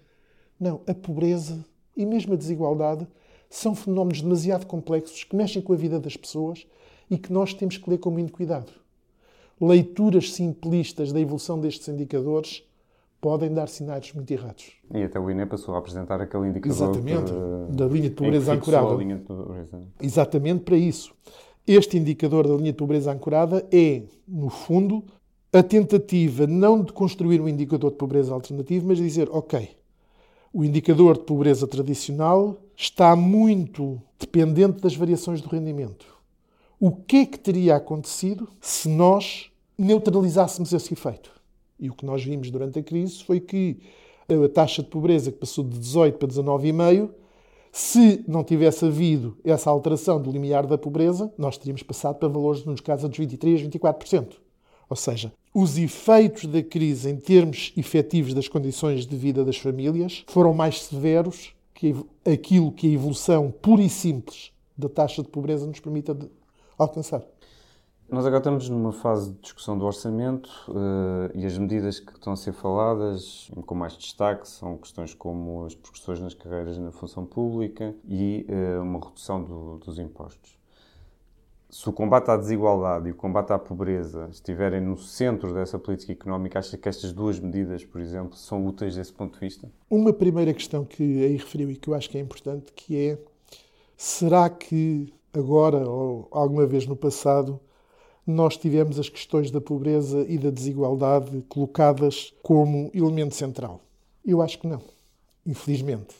não, 0.59 0.81
a 0.87 0.93
pobreza 0.93 1.63
e 1.95 2.05
mesmo 2.05 2.33
a 2.33 2.37
desigualdade 2.37 3.07
são 3.49 3.75
fenómenos 3.75 4.21
demasiado 4.21 4.65
complexos 4.65 5.23
que 5.23 5.35
mexem 5.35 5.61
com 5.61 5.73
a 5.73 5.75
vida 5.75 5.99
das 5.99 6.17
pessoas 6.17 6.65
e 7.09 7.17
que 7.17 7.31
nós 7.31 7.53
temos 7.53 7.77
que 7.77 7.89
ler 7.89 7.99
com 7.99 8.09
muito 8.09 8.33
cuidado. 8.33 8.71
Leituras 9.59 10.33
simplistas 10.33 11.11
da 11.11 11.19
evolução 11.19 11.59
destes 11.59 11.87
indicadores 11.87 12.63
podem 13.19 13.51
dar 13.51 13.67
sinais 13.67 14.13
muito 14.13 14.29
errados. 14.31 14.73
E 14.93 15.03
até 15.03 15.19
o 15.19 15.29
INE 15.29 15.45
passou 15.45 15.75
a 15.75 15.79
apresentar 15.79 16.21
aquele 16.21 16.47
indicador 16.47 16.75
Exatamente, 16.75 17.31
que, 17.31 17.75
da 17.75 17.85
linha 17.87 18.09
de 18.09 18.15
pobreza 18.15 18.53
ancorada. 18.53 18.95
Exatamente 20.01 20.63
para 20.63 20.77
isso. 20.77 21.13
Este 21.67 21.97
indicador 21.97 22.47
da 22.47 22.55
linha 22.55 22.71
de 22.71 22.77
pobreza 22.77 23.11
ancorada 23.11 23.67
é, 23.69 24.03
no 24.25 24.49
fundo, 24.49 25.03
a 25.51 25.61
tentativa 25.61 26.47
não 26.47 26.81
de 26.81 26.93
construir 26.93 27.41
um 27.41 27.49
indicador 27.49 27.91
de 27.91 27.97
pobreza 27.97 28.33
alternativo, 28.33 28.87
mas 28.87 28.97
de 28.97 29.03
dizer, 29.03 29.27
ok, 29.29 29.69
o 30.53 30.63
indicador 30.63 31.17
de 31.17 31.25
pobreza 31.25 31.67
tradicional 31.67 32.57
está 32.73 33.13
muito 33.17 34.01
dependente 34.17 34.81
das 34.81 34.95
variações 34.95 35.41
do 35.41 35.49
rendimento. 35.49 36.05
O 36.79 36.89
que 36.91 37.17
é 37.17 37.25
que 37.25 37.37
teria 37.37 37.75
acontecido 37.75 38.47
se 38.61 38.87
nós 38.87 39.51
neutralizássemos 39.77 40.71
esse 40.71 40.93
efeito? 40.93 41.31
E 41.77 41.89
o 41.89 41.93
que 41.93 42.05
nós 42.05 42.23
vimos 42.23 42.49
durante 42.49 42.79
a 42.79 42.83
crise 42.83 43.23
foi 43.25 43.41
que 43.41 43.77
a 44.29 44.49
taxa 44.49 44.81
de 44.81 44.89
pobreza 44.89 45.33
que 45.33 45.37
passou 45.37 45.65
de 45.65 45.77
18 45.77 46.17
para 46.17 46.29
19,5 46.29 47.09
se 47.71 48.23
não 48.27 48.43
tivesse 48.43 48.85
havido 48.85 49.37
essa 49.43 49.69
alteração 49.69 50.21
do 50.21 50.31
limiar 50.31 50.65
da 50.65 50.77
pobreza, 50.77 51.31
nós 51.37 51.57
teríamos 51.57 51.83
passado 51.83 52.17
para 52.17 52.27
valores, 52.27 52.65
nos 52.65 52.81
casos, 52.81 53.09
dos 53.09 53.17
23%, 53.19 53.69
24%. 53.69 54.33
Ou 54.89 54.95
seja, 54.95 55.33
os 55.53 55.77
efeitos 55.77 56.45
da 56.45 56.63
crise 56.63 57.09
em 57.09 57.17
termos 57.17 57.73
efetivos 57.75 58.33
das 58.33 58.47
condições 58.47 59.05
de 59.05 59.15
vida 59.17 59.43
das 59.43 59.57
famílias 59.57 60.23
foram 60.27 60.53
mais 60.53 60.81
severos 60.83 61.53
que 61.73 61.95
aquilo 62.25 62.71
que 62.71 62.87
a 62.87 62.93
evolução 62.93 63.51
pura 63.61 63.81
e 63.81 63.89
simples 63.89 64.51
da 64.77 64.87
taxa 64.87 65.21
de 65.21 65.29
pobreza 65.29 65.65
nos 65.65 65.79
permite 65.79 66.11
alcançar. 66.77 67.21
Nós 68.09 68.25
agora 68.25 68.39
estamos 68.39 68.69
numa 68.69 68.93
fase 68.93 69.33
de 69.33 69.39
discussão 69.41 69.77
do 69.77 69.85
orçamento 69.85 70.49
uh, 70.69 71.29
e 71.35 71.45
as 71.45 71.57
medidas 71.57 71.99
que 71.99 72.13
estão 72.13 72.31
a 72.31 72.37
ser 72.37 72.53
faladas, 72.53 73.51
com 73.65 73.75
mais 73.75 73.97
destaque, 73.97 74.47
são 74.47 74.77
questões 74.77 75.13
como 75.13 75.65
as 75.65 75.75
progressões 75.75 76.21
nas 76.21 76.33
carreiras 76.33 76.77
na 76.77 76.89
função 76.93 77.25
pública 77.25 77.93
e 78.07 78.45
uh, 78.47 78.81
uma 78.81 79.05
redução 79.05 79.43
do, 79.43 79.79
dos 79.79 79.99
impostos. 79.99 80.57
Se 81.69 81.89
o 81.89 81.91
combate 81.91 82.31
à 82.31 82.37
desigualdade 82.37 83.09
e 83.09 83.11
o 83.11 83.15
combate 83.15 83.51
à 83.51 83.59
pobreza 83.59 84.29
estiverem 84.31 84.79
no 84.79 84.97
centro 84.97 85.53
dessa 85.53 85.77
política 85.77 86.13
económica, 86.13 86.59
acha 86.59 86.77
que 86.77 86.87
estas 86.87 87.11
duas 87.11 87.37
medidas, 87.41 87.83
por 87.83 87.99
exemplo, 87.99 88.37
são 88.37 88.65
úteis 88.65 88.95
desse 88.95 89.11
ponto 89.11 89.33
de 89.33 89.39
vista? 89.41 89.69
Uma 89.89 90.13
primeira 90.13 90.53
questão 90.53 90.85
que 90.85 91.03
aí 91.25 91.35
referiu 91.35 91.69
e 91.69 91.75
que 91.75 91.89
eu 91.89 91.93
acho 91.93 92.09
que 92.09 92.17
é 92.17 92.21
importante, 92.21 92.71
que 92.71 92.97
é 92.97 93.17
será 93.97 94.49
que 94.49 95.13
agora 95.33 95.85
ou 95.89 96.29
alguma 96.31 96.65
vez 96.65 96.87
no 96.87 96.95
passado 96.95 97.59
nós 98.27 98.57
tivemos 98.57 98.99
as 98.99 99.07
questões 99.07 99.49
da 99.49 99.61
pobreza 99.61 100.25
e 100.27 100.37
da 100.37 100.49
desigualdade 100.49 101.43
colocadas 101.47 102.33
como 102.43 102.91
elemento 102.93 103.33
central? 103.33 103.79
Eu 104.25 104.41
acho 104.41 104.59
que 104.59 104.67
não, 104.67 104.81
infelizmente. 105.45 106.13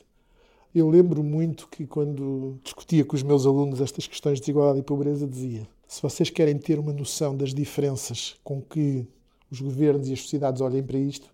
Eu 0.74 0.90
lembro 0.90 1.22
muito 1.22 1.68
que 1.68 1.86
quando 1.86 2.58
discutia 2.64 3.04
com 3.04 3.16
os 3.16 3.24
meus 3.24 3.46
alunos 3.46 3.82
estas 3.82 4.08
questões 4.08 4.36
de 4.36 4.42
desigualdade 4.42 4.80
e 4.80 4.84
pobreza, 4.84 5.28
dizia: 5.28 5.68
se 5.86 6.02
vocês 6.02 6.30
querem 6.30 6.58
ter 6.58 6.80
uma 6.80 6.94
noção 6.94 7.36
das 7.36 7.54
diferenças 7.54 8.36
com 8.42 8.62
que 8.62 9.06
os 9.52 9.60
governos 9.60 10.08
e 10.08 10.14
as 10.14 10.22
sociedades 10.22 10.62
olhem 10.62 10.84
para 10.84 10.98
isto, 10.98 11.30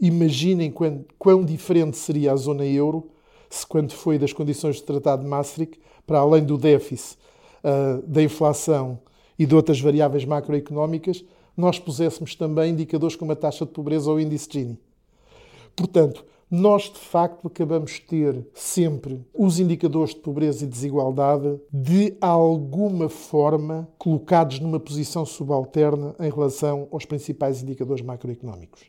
imaginem 0.00 0.70
quão, 0.70 1.04
quão 1.18 1.44
diferente 1.44 1.96
seria 1.96 2.32
a 2.32 2.36
zona 2.36 2.66
euro 2.66 3.08
se, 3.48 3.64
quando 3.64 3.92
foi 3.92 4.18
das 4.18 4.32
condições 4.32 4.80
do 4.80 4.86
Tratado 4.86 5.22
de 5.22 5.28
Maastricht, 5.28 5.78
para 6.04 6.18
além 6.18 6.42
do 6.42 6.58
déficit, 6.58 7.18
uh, 7.62 8.02
da 8.06 8.22
inflação 8.22 8.98
e 9.42 9.46
de 9.46 9.56
outras 9.56 9.80
variáveis 9.80 10.24
macroeconómicas, 10.24 11.24
nós 11.56 11.76
puséssemos 11.76 12.36
também 12.36 12.70
indicadores 12.70 13.16
como 13.16 13.32
a 13.32 13.36
taxa 13.36 13.66
de 13.66 13.72
pobreza 13.72 14.08
ou 14.08 14.16
o 14.16 14.20
índice 14.20 14.48
Gini. 14.48 14.78
Portanto, 15.74 16.24
nós 16.48 16.84
de 16.84 17.00
facto 17.00 17.48
acabamos 17.48 17.90
de 17.90 18.02
ter 18.02 18.46
sempre 18.54 19.20
os 19.34 19.58
indicadores 19.58 20.14
de 20.14 20.20
pobreza 20.20 20.64
e 20.64 20.68
desigualdade 20.68 21.58
de 21.72 22.16
alguma 22.20 23.08
forma 23.08 23.88
colocados 23.98 24.60
numa 24.60 24.78
posição 24.78 25.26
subalterna 25.26 26.14
em 26.20 26.30
relação 26.30 26.86
aos 26.92 27.04
principais 27.04 27.64
indicadores 27.64 28.04
macroeconómicos. 28.04 28.82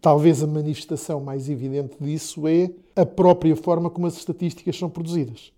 Talvez 0.00 0.40
a 0.40 0.46
manifestação 0.46 1.20
mais 1.20 1.48
evidente 1.48 1.96
disso 2.00 2.46
é 2.46 2.70
a 2.94 3.04
própria 3.04 3.56
forma 3.56 3.90
como 3.90 4.06
as 4.06 4.16
estatísticas 4.16 4.78
são 4.78 4.88
produzidas. 4.88 5.52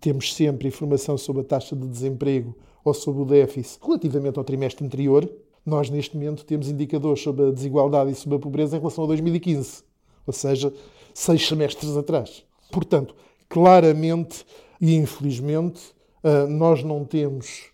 Temos 0.00 0.32
sempre 0.32 0.68
informação 0.68 1.18
sobre 1.18 1.42
a 1.42 1.44
taxa 1.44 1.74
de 1.74 1.88
desemprego 1.88 2.54
ou 2.88 2.94
sobre 2.94 3.22
o 3.22 3.24
déficit 3.24 3.78
relativamente 3.84 4.38
ao 4.38 4.44
trimestre 4.44 4.84
anterior, 4.84 5.28
nós 5.64 5.90
neste 5.90 6.16
momento 6.16 6.44
temos 6.44 6.68
indicadores 6.68 7.22
sobre 7.22 7.46
a 7.46 7.50
desigualdade 7.50 8.10
e 8.10 8.14
sobre 8.14 8.36
a 8.36 8.40
pobreza 8.40 8.76
em 8.76 8.80
relação 8.80 9.04
a 9.04 9.06
2015, 9.08 9.82
ou 10.26 10.32
seja, 10.32 10.72
seis 11.12 11.46
semestres 11.46 11.96
atrás. 11.96 12.44
Portanto, 12.70 13.14
claramente 13.48 14.44
e 14.80 14.94
infelizmente, 14.94 15.80
ah, 16.22 16.46
nós 16.46 16.82
não 16.82 17.04
temos 17.04 17.70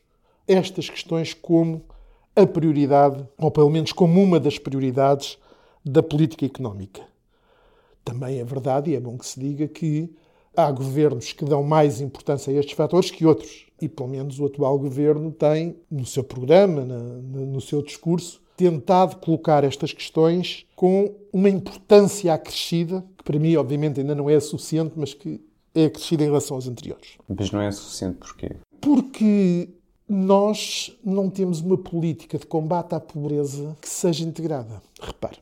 estas 0.47 0.89
questões 0.89 1.33
como 1.35 1.83
a 2.37 2.47
prioridade, 2.47 3.27
ou 3.39 3.51
pelo 3.51 3.71
menos 3.71 3.93
como 3.93 4.21
uma 4.23 4.41
das 4.41 4.59
prioridades 4.59 5.39
da 5.85 6.03
política 6.03 6.45
económica. 6.45 7.03
Também 8.05 8.41
é 8.41 8.45
verdade, 8.45 8.91
e 8.91 8.97
é 8.97 9.01
bom 9.01 9.17
que 9.17 9.27
se 9.27 9.39
diga, 9.39 9.69
que 9.69 10.11
há 10.57 10.71
governos 10.71 11.33
que 11.33 11.45
dão 11.45 11.63
mais 11.63 12.01
importância 12.01 12.53
a 12.53 12.57
estes 12.57 12.75
fatores 12.75 13.11
que 13.11 13.27
outros. 13.27 13.67
E 13.81 13.89
pelo 13.89 14.09
menos 14.09 14.39
o 14.39 14.47
atual 14.47 14.79
governo 14.79 15.33
tem, 15.33 15.77
no 15.91 16.07
seu 16.07 16.23
programa, 16.23 16.85
no 16.85 17.61
seu 17.61 17.83
discurso, 17.83 18.41
tentado 18.57 19.17
colocar 19.17 19.65
estas 19.65 19.93
questões 19.93 20.65
com 20.77 21.15
uma 21.33 21.49
importância 21.49 22.33
acrescida, 22.33 23.05
que 23.19 23.25
para 23.25 23.39
mim, 23.39 23.57
obviamente, 23.57 24.01
ainda 24.01 24.15
não 24.15 24.31
é 24.31 24.39
suficiente, 24.39 24.93
mas 24.97 25.13
que 25.13 25.41
é 25.75 25.87
acrescida 25.87 26.23
em 26.23 26.27
relação 26.27 26.57
aos 26.57 26.69
anteriores. 26.69 27.19
Mas 27.29 27.51
não 27.51 27.61
é 27.61 27.71
suficiente 27.73 28.19
porquê? 28.19 28.53
Porque 28.81 29.69
nós 30.09 30.97
não 31.05 31.29
temos 31.29 31.61
uma 31.61 31.77
política 31.77 32.39
de 32.39 32.47
combate 32.47 32.95
à 32.95 33.01
pobreza 33.01 33.77
que 33.81 33.89
seja 33.89 34.25
integrada. 34.25 34.81
Repare, 35.01 35.39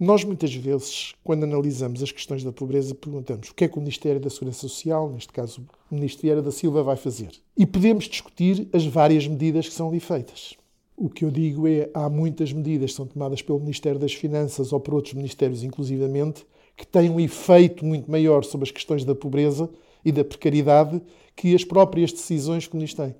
nós, 0.00 0.24
muitas 0.24 0.54
vezes, 0.54 1.14
quando 1.22 1.44
analisamos 1.44 2.02
as 2.02 2.10
questões 2.10 2.42
da 2.42 2.50
pobreza, 2.50 2.94
perguntamos 2.94 3.50
o 3.50 3.54
que 3.54 3.64
é 3.64 3.68
que 3.68 3.76
o 3.76 3.82
Ministério 3.82 4.18
da 4.18 4.30
Segurança 4.30 4.60
Social, 4.60 5.10
neste 5.10 5.30
caso 5.30 5.60
o 5.90 5.94
Ministro 5.94 6.22
Vieira 6.22 6.40
da 6.40 6.50
Silva, 6.50 6.82
vai 6.82 6.96
fazer. 6.96 7.28
E 7.54 7.66
podemos 7.66 8.06
discutir 8.06 8.66
as 8.72 8.86
várias 8.86 9.26
medidas 9.26 9.68
que 9.68 9.74
são 9.74 9.88
ali 9.88 10.00
feitas. 10.00 10.54
O 10.96 11.10
que 11.10 11.22
eu 11.22 11.30
digo 11.30 11.68
é 11.68 11.90
há 11.92 12.08
muitas 12.08 12.50
medidas 12.50 12.92
que 12.92 12.96
são 12.96 13.06
tomadas 13.06 13.42
pelo 13.42 13.60
Ministério 13.60 14.00
das 14.00 14.14
Finanças 14.14 14.72
ou 14.72 14.80
por 14.80 14.94
outros 14.94 15.12
ministérios, 15.12 15.62
inclusivamente, 15.62 16.46
que 16.78 16.86
têm 16.86 17.10
um 17.10 17.20
efeito 17.20 17.84
muito 17.84 18.10
maior 18.10 18.42
sobre 18.42 18.64
as 18.64 18.70
questões 18.70 19.04
da 19.04 19.14
pobreza 19.14 19.68
e 20.02 20.10
da 20.10 20.24
precariedade 20.24 20.98
que 21.36 21.54
as 21.54 21.62
próprias 21.62 22.10
decisões 22.10 22.66
que 22.66 22.74
o 22.74 22.94
tem. 22.94 23.14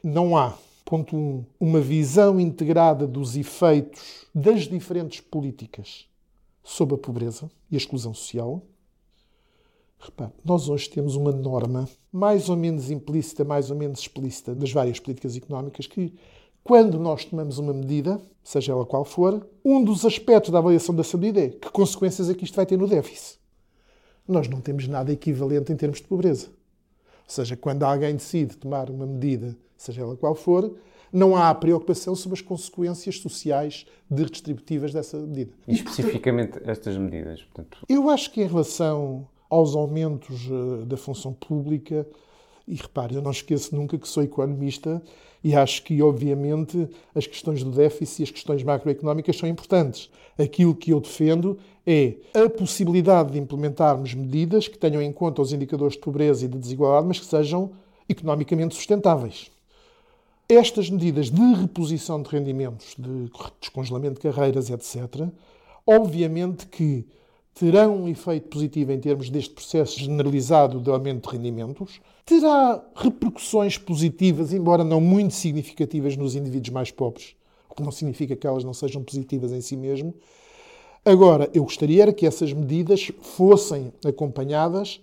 Não 0.00 0.36
há 0.36 0.56
Ponto 0.88 1.14
1. 1.14 1.20
Um, 1.20 1.44
uma 1.60 1.80
visão 1.82 2.40
integrada 2.40 3.06
dos 3.06 3.36
efeitos 3.36 4.24
das 4.34 4.62
diferentes 4.62 5.20
políticas 5.20 6.08
sobre 6.64 6.94
a 6.94 6.98
pobreza 6.98 7.50
e 7.70 7.74
a 7.74 7.76
exclusão 7.76 8.14
social. 8.14 8.62
Repare, 9.98 10.32
nós 10.42 10.66
hoje 10.70 10.88
temos 10.88 11.14
uma 11.14 11.30
norma 11.30 11.86
mais 12.10 12.48
ou 12.48 12.56
menos 12.56 12.90
implícita, 12.90 13.44
mais 13.44 13.70
ou 13.70 13.76
menos 13.76 14.00
explícita 14.00 14.54
das 14.54 14.72
várias 14.72 14.98
políticas 14.98 15.36
económicas 15.36 15.86
que, 15.86 16.14
quando 16.64 16.98
nós 16.98 17.22
tomamos 17.22 17.58
uma 17.58 17.74
medida, 17.74 18.18
seja 18.42 18.72
ela 18.72 18.86
qual 18.86 19.04
for, 19.04 19.46
um 19.62 19.84
dos 19.84 20.06
aspectos 20.06 20.50
da 20.50 20.56
avaliação 20.56 20.94
dessa 20.94 21.18
medida 21.18 21.40
é 21.44 21.48
que 21.50 21.70
consequências 21.70 22.30
é 22.30 22.34
que 22.34 22.44
isto 22.44 22.56
vai 22.56 22.64
ter 22.64 22.78
no 22.78 22.88
déficit. 22.88 23.38
nós 24.26 24.48
não 24.48 24.62
temos 24.62 24.88
nada 24.88 25.12
equivalente 25.12 25.70
em 25.70 25.76
termos 25.76 26.00
de 26.00 26.06
pobreza. 26.06 26.48
Ou 27.28 27.34
seja, 27.34 27.56
quando 27.56 27.82
alguém 27.82 28.16
decide 28.16 28.56
tomar 28.56 28.88
uma 28.88 29.06
medida, 29.06 29.54
seja 29.76 30.00
ela 30.00 30.16
qual 30.16 30.34
for, 30.34 30.74
não 31.12 31.36
há 31.36 31.54
preocupação 31.54 32.16
sobre 32.16 32.38
as 32.38 32.42
consequências 32.42 33.18
sociais 33.18 33.86
redistributivas 34.10 34.94
dessa 34.94 35.18
medida. 35.18 35.52
E 35.66 35.74
especificamente 35.74 36.58
estas 36.64 36.96
medidas? 36.96 37.42
Portanto... 37.42 37.84
Eu 37.86 38.08
acho 38.08 38.30
que 38.32 38.42
em 38.42 38.46
relação 38.46 39.28
aos 39.50 39.76
aumentos 39.76 40.48
eh, 40.50 40.86
da 40.86 40.96
função 40.96 41.34
pública, 41.34 42.06
e 42.68 42.74
repare, 42.74 43.14
eu 43.14 43.22
não 43.22 43.30
esqueço 43.30 43.74
nunca 43.74 43.96
que 43.96 44.06
sou 44.06 44.22
economista 44.22 45.02
e 45.42 45.54
acho 45.54 45.82
que, 45.84 46.02
obviamente, 46.02 46.88
as 47.14 47.26
questões 47.26 47.62
do 47.62 47.70
déficit 47.70 48.20
e 48.20 48.24
as 48.24 48.30
questões 48.30 48.62
macroeconómicas 48.62 49.36
são 49.36 49.48
importantes. 49.48 50.10
Aquilo 50.36 50.74
que 50.74 50.90
eu 50.90 51.00
defendo 51.00 51.58
é 51.86 52.14
a 52.34 52.50
possibilidade 52.50 53.32
de 53.32 53.38
implementarmos 53.38 54.12
medidas 54.14 54.68
que 54.68 54.76
tenham 54.76 55.00
em 55.00 55.12
conta 55.12 55.40
os 55.40 55.52
indicadores 55.52 55.94
de 55.94 56.00
pobreza 56.00 56.44
e 56.44 56.48
de 56.48 56.58
desigualdade, 56.58 57.06
mas 57.06 57.18
que 57.18 57.26
sejam 57.26 57.72
economicamente 58.08 58.74
sustentáveis. 58.74 59.50
Estas 60.48 60.90
medidas 60.90 61.30
de 61.30 61.54
reposição 61.54 62.22
de 62.22 62.28
rendimentos, 62.28 62.94
de 62.98 63.30
descongelamento 63.60 64.14
de 64.14 64.20
carreiras, 64.20 64.70
etc., 64.70 65.28
obviamente 65.86 66.66
que 66.66 67.06
terão 67.58 68.02
um 68.02 68.08
efeito 68.08 68.48
positivo 68.48 68.92
em 68.92 69.00
termos 69.00 69.28
deste 69.28 69.52
processo 69.52 69.98
generalizado 69.98 70.80
de 70.80 70.88
aumento 70.90 71.28
de 71.28 71.36
rendimentos, 71.36 72.00
terá 72.24 72.80
repercussões 72.94 73.76
positivas, 73.76 74.52
embora 74.52 74.84
não 74.84 75.00
muito 75.00 75.34
significativas, 75.34 76.16
nos 76.16 76.36
indivíduos 76.36 76.70
mais 76.70 76.92
pobres, 76.92 77.34
o 77.68 77.74
que 77.74 77.82
não 77.82 77.90
significa 77.90 78.36
que 78.36 78.46
elas 78.46 78.62
não 78.62 78.72
sejam 78.72 79.02
positivas 79.02 79.50
em 79.50 79.60
si 79.60 79.76
mesmo. 79.76 80.14
Agora, 81.04 81.50
eu 81.52 81.64
gostaria 81.64 82.12
que 82.12 82.26
essas 82.26 82.52
medidas 82.52 83.10
fossem 83.20 83.92
acompanhadas 84.06 85.00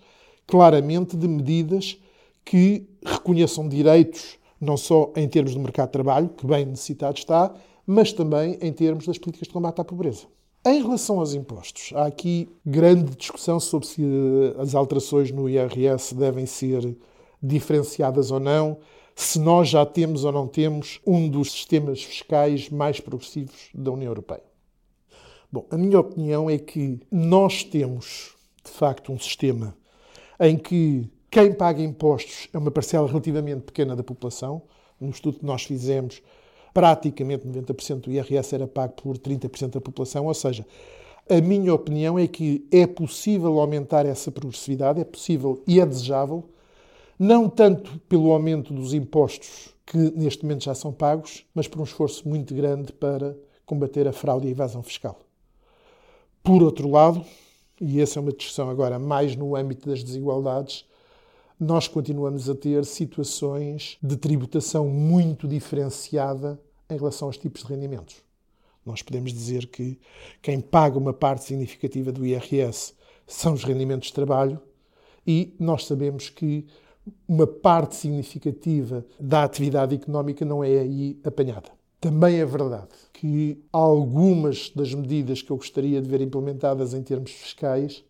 claramente 0.47 1.17
de 1.17 1.27
medidas 1.27 1.97
que 2.45 2.87
reconheçam 3.03 3.67
direitos 3.67 4.37
não 4.61 4.77
só 4.77 5.11
em 5.15 5.27
termos 5.27 5.53
do 5.53 5.59
mercado 5.59 5.87
de 5.87 5.93
trabalho, 5.93 6.29
que 6.29 6.47
bem 6.47 6.65
necessitado 6.65 7.17
está, 7.17 7.53
mas 7.85 8.13
também 8.13 8.57
em 8.61 8.71
termos 8.71 9.05
das 9.05 9.17
políticas 9.17 9.47
de 9.47 9.53
combate 9.53 9.81
à 9.81 9.83
pobreza. 9.83 10.25
Em 10.67 10.81
relação 10.81 11.19
aos 11.19 11.35
impostos, 11.35 11.91
há 11.93 12.07
aqui 12.07 12.49
grande 12.65 13.15
discussão 13.15 13.59
sobre 13.59 13.87
se 13.87 14.01
eh, 14.01 14.59
as 14.59 14.73
alterações 14.73 15.29
no 15.29 15.47
IRS 15.47 16.15
devem 16.15 16.47
ser 16.47 16.97
diferenciadas 17.39 18.31
ou 18.31 18.39
não, 18.39 18.79
se 19.15 19.37
nós 19.37 19.69
já 19.69 19.85
temos 19.85 20.23
ou 20.23 20.31
não 20.31 20.47
temos 20.47 20.99
um 21.05 21.29
dos 21.29 21.51
sistemas 21.51 22.01
fiscais 22.01 22.67
mais 22.71 22.99
progressivos 22.99 23.69
da 23.75 23.91
União 23.91 24.09
Europeia. 24.09 24.41
Bom, 25.51 25.67
a 25.69 25.77
minha 25.77 25.99
opinião 25.99 26.49
é 26.49 26.57
que 26.57 26.99
nós 27.11 27.63
temos, 27.63 28.35
de 28.63 28.71
facto, 28.71 29.11
um 29.11 29.19
sistema 29.19 29.77
em 30.39 30.57
que 30.57 31.07
quem 31.29 31.53
paga 31.53 31.83
impostos 31.83 32.49
é 32.51 32.57
uma 32.57 32.71
parcela 32.71 33.07
relativamente 33.07 33.61
pequena 33.61 33.95
da 33.95 34.03
população. 34.03 34.63
No 34.99 35.11
estudo 35.11 35.37
que 35.37 35.45
nós 35.45 35.63
fizemos, 35.63 36.23
praticamente 36.75 37.47
90% 37.47 38.01
do 38.01 38.11
IRS 38.11 38.53
era 38.53 38.67
pago 38.67 38.95
por 39.01 39.17
30% 39.17 39.75
da 39.75 39.81
população, 39.81 40.25
ou 40.25 40.33
seja, 40.33 40.67
a 41.29 41.39
minha 41.39 41.73
opinião 41.73 42.19
é 42.19 42.27
que 42.27 42.67
é 42.69 42.85
possível 42.85 43.61
aumentar 43.61 44.05
essa 44.05 44.29
progressividade, 44.29 44.99
é 44.99 45.05
possível 45.05 45.63
e 45.65 45.79
é 45.79 45.85
desejável, 45.85 46.43
não 47.17 47.47
tanto 47.47 47.97
pelo 48.09 48.29
aumento 48.29 48.73
dos 48.73 48.93
impostos 48.93 49.69
que 49.85 49.97
neste 49.97 50.43
momento 50.43 50.65
já 50.65 50.75
são 50.75 50.91
pagos, 50.91 51.45
mas 51.55 51.65
por 51.65 51.79
um 51.79 51.85
esforço 51.85 52.27
muito 52.27 52.53
grande 52.53 52.91
para 52.91 53.37
combater 53.65 54.05
a 54.05 54.11
fraude 54.11 54.47
e 54.47 54.49
a 54.49 54.51
evasão 54.51 54.83
fiscal. 54.83 55.21
Por 56.43 56.61
outro 56.61 56.91
lado, 56.91 57.23
e 57.79 58.01
essa 58.01 58.19
é 58.19 58.21
uma 58.21 58.33
discussão 58.33 58.69
agora 58.69 58.99
mais 58.99 59.33
no 59.33 59.55
âmbito 59.55 59.87
das 59.87 60.03
desigualdades, 60.03 60.85
nós 61.57 61.87
continuamos 61.87 62.49
a 62.49 62.55
ter 62.55 62.83
situações 62.83 63.97
de 64.03 64.17
tributação 64.17 64.89
muito 64.89 65.47
diferenciada 65.47 66.59
em 66.89 66.97
relação 66.97 67.27
aos 67.27 67.37
tipos 67.37 67.63
de 67.63 67.69
rendimentos. 67.69 68.23
Nós 68.85 69.01
podemos 69.01 69.33
dizer 69.33 69.67
que 69.67 69.99
quem 70.41 70.61
paga 70.61 70.97
uma 70.97 71.13
parte 71.13 71.43
significativa 71.43 72.11
do 72.11 72.25
IRS 72.25 72.93
são 73.25 73.53
os 73.53 73.63
rendimentos 73.63 74.09
de 74.09 74.13
trabalho 74.13 74.61
e 75.25 75.55
nós 75.59 75.85
sabemos 75.85 76.29
que 76.29 76.67
uma 77.27 77.47
parte 77.47 77.95
significativa 77.95 79.05
da 79.19 79.43
atividade 79.43 79.95
económica 79.95 80.45
não 80.45 80.63
é 80.63 80.79
aí 80.79 81.19
apanhada. 81.23 81.69
Também 81.99 82.39
é 82.39 82.45
verdade 82.45 82.89
que 83.13 83.63
algumas 83.71 84.69
das 84.69 84.93
medidas 84.93 85.41
que 85.41 85.51
eu 85.51 85.57
gostaria 85.57 85.99
de 86.01 86.07
ver 86.07 86.21
implementadas 86.21 86.93
em 86.93 87.01
termos 87.01 87.31
fiscais 87.31 88.03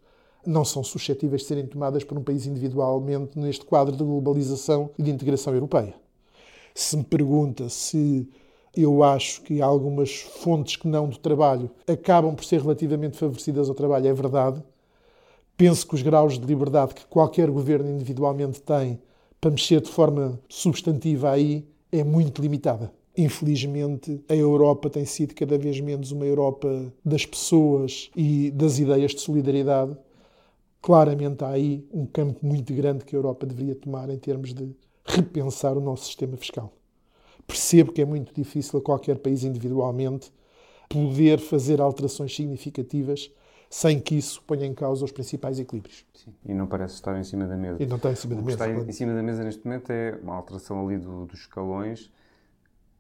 não 0.46 0.66
são 0.66 0.84
suscetíveis 0.84 1.42
de 1.42 1.48
serem 1.48 1.66
tomadas 1.66 2.04
por 2.04 2.18
um 2.18 2.24
país 2.24 2.46
individualmente 2.46 3.40
neste 3.40 3.66
quadro 3.66 3.96
de 3.96 4.04
globalização 4.04 4.92
e 4.98 5.04
de 5.04 5.12
integração 5.12 5.54
europeia. 5.54 5.96
Se 6.74 6.98
me 6.98 7.04
pergunta 7.04 7.70
se 7.70 8.30
eu 8.76 9.04
acho 9.04 9.42
que 9.42 9.62
algumas 9.62 10.22
fontes 10.22 10.76
que 10.76 10.88
não 10.88 11.10
do 11.10 11.18
trabalho 11.18 11.70
acabam 11.88 12.36
por 12.36 12.44
ser 12.44 12.62
relativamente 12.62 13.18
favorecidas 13.18 13.70
ao 13.70 13.76
trabalho, 13.76 14.08
é 14.08 14.14
verdade. 14.14 14.64
Penso 15.58 15.88
que 15.88 15.96
os 15.96 16.02
graus 16.02 16.38
de 16.38 16.46
liberdade 16.46 16.96
que 16.96 17.06
qualquer 17.06 17.50
governo 17.50 17.90
individualmente 17.90 18.62
tem 18.62 19.00
para 19.40 19.52
mexer 19.52 19.82
de 19.82 19.90
forma 19.90 20.40
substantiva 20.50 21.32
aí 21.32 21.66
é 21.92 22.04
muito 22.04 22.42
limitada. 22.42 22.92
Infelizmente, 23.18 24.22
a 24.28 24.36
Europa 24.36 24.90
tem 24.90 25.06
sido 25.06 25.34
cada 25.34 25.58
vez 25.58 25.80
menos 25.80 26.12
uma 26.12 26.26
Europa 26.26 26.92
das 27.04 27.26
pessoas 27.26 28.10
e 28.16 28.52
das 28.52 28.78
ideias 28.80 29.12
de 29.16 29.22
solidariedade 29.22 29.96
Claramente 30.86 31.44
há 31.44 31.50
aí 31.50 31.84
um 31.92 32.06
campo 32.06 32.46
muito 32.46 32.72
grande 32.72 33.04
que 33.04 33.16
a 33.16 33.18
Europa 33.18 33.48
deveria 33.48 33.74
tomar 33.74 34.08
em 34.12 34.20
termos 34.20 34.54
de 34.54 34.70
repensar 35.04 35.76
o 35.76 35.82
nosso 35.82 36.06
sistema 36.06 36.38
fiscal. 36.38 36.72
Percebo 37.48 37.92
que 37.92 38.02
é 38.02 38.06
muito 38.06 38.34
difícil 38.34 38.80
a 38.80 38.82
qualquer 38.82 39.20
país 39.20 39.44
individualmente 39.44 40.32
poder 40.90 41.40
fazer 41.40 41.82
alterações 41.82 42.36
significativas 42.36 43.32
sem 43.70 44.00
que 44.00 44.16
isso 44.16 44.42
ponha 44.44 44.66
em 44.66 44.74
causa 44.74 45.04
os 45.04 45.12
principais 45.12 45.60
equilíbrios. 45.60 46.06
Sim. 46.14 46.34
E 46.46 46.54
não 46.54 46.68
parece 46.68 46.96
estar 46.96 47.18
em 47.20 47.24
cima 47.24 47.46
da 47.46 47.58
mesa. 47.58 47.82
E 47.82 47.86
não 47.86 47.98
está 47.98 48.12
em 48.12 48.16
cima 48.16 48.36
da 48.36 48.42
mesa. 48.42 48.56
O 48.56 48.58
que 48.58 48.64
está 48.64 48.90
em 48.90 48.92
cima 48.92 49.14
da 49.14 49.24
mesa 49.24 49.44
neste 49.44 49.66
momento 49.66 49.92
é 49.92 50.18
uma 50.22 50.36
alteração 50.36 50.86
ali 50.86 50.98
do, 50.98 51.26
dos 51.26 51.42
escalões. 51.42 52.12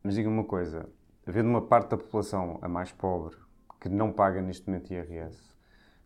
Mas 0.03 0.15
diga-me 0.15 0.35
uma 0.35 0.43
coisa: 0.43 0.87
havendo 1.25 1.49
uma 1.49 1.61
parte 1.61 1.91
da 1.91 1.97
população, 1.97 2.59
a 2.61 2.67
mais 2.67 2.91
pobre, 2.91 3.35
que 3.79 3.89
não 3.89 4.11
paga 4.11 4.41
neste 4.41 4.67
momento 4.67 4.91
IRS, 4.91 5.37